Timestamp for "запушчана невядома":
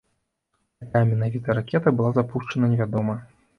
2.17-3.21